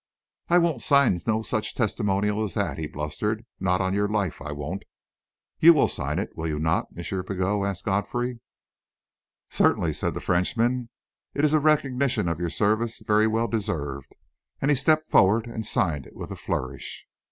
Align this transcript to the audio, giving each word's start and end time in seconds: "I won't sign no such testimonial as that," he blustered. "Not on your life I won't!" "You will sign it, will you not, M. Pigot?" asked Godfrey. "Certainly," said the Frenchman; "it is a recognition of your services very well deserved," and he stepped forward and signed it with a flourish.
"I 0.49 0.57
won't 0.57 0.81
sign 0.81 1.21
no 1.27 1.43
such 1.43 1.75
testimonial 1.75 2.43
as 2.43 2.55
that," 2.55 2.79
he 2.79 2.87
blustered. 2.87 3.45
"Not 3.59 3.81
on 3.81 3.93
your 3.93 4.07
life 4.07 4.41
I 4.41 4.51
won't!" 4.51 4.81
"You 5.59 5.73
will 5.75 5.87
sign 5.87 6.17
it, 6.17 6.35
will 6.35 6.47
you 6.47 6.57
not, 6.57 6.87
M. 6.97 7.03
Pigot?" 7.05 7.45
asked 7.63 7.85
Godfrey. 7.85 8.39
"Certainly," 9.49 9.93
said 9.93 10.15
the 10.15 10.19
Frenchman; 10.19 10.89
"it 11.35 11.45
is 11.45 11.53
a 11.53 11.59
recognition 11.59 12.27
of 12.27 12.39
your 12.39 12.49
services 12.49 13.05
very 13.05 13.27
well 13.27 13.47
deserved," 13.47 14.15
and 14.59 14.71
he 14.71 14.75
stepped 14.75 15.07
forward 15.07 15.45
and 15.45 15.67
signed 15.67 16.07
it 16.07 16.15
with 16.15 16.31
a 16.31 16.35
flourish. 16.35 17.05